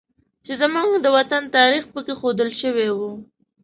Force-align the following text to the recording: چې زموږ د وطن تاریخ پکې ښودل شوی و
چې 0.45 0.53
زموږ 0.61 0.89
د 0.99 1.07
وطن 1.17 1.43
تاریخ 1.57 1.83
پکې 1.93 2.13
ښودل 2.19 2.49
شوی 2.61 2.89
و 2.93 2.99